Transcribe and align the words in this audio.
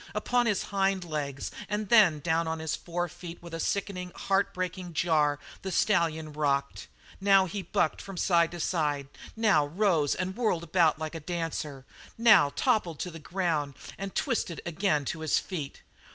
Upon 0.15 0.47
his 0.47 0.63
hind 0.63 1.03
legs 1.03 1.51
and 1.69 1.89
then 1.89 2.21
down 2.21 2.47
on 2.47 2.57
his 2.57 2.75
forefeet 2.75 3.39
with 3.43 3.53
a 3.53 3.59
sickening 3.59 4.11
heartbreaking 4.15 4.93
jar 4.95 5.37
the 5.61 5.71
stallion 5.71 6.33
rocked; 6.33 6.87
now 7.19 7.45
he 7.45 7.61
bucked 7.61 8.01
from 8.01 8.17
side 8.17 8.49
to 8.53 8.59
side; 8.59 9.09
now 9.35 9.67
rose 9.67 10.15
and 10.15 10.35
whirled 10.35 10.63
about 10.63 10.97
like 10.97 11.13
a 11.13 11.19
dancer; 11.19 11.85
now 12.17 12.51
toppled 12.55 12.97
to 13.01 13.11
the 13.11 13.19
ground 13.19 13.75
and 13.95 14.15
twisted 14.15 14.59
again 14.65 15.05
to 15.05 15.19
his 15.19 15.37
feet. 15.37 15.83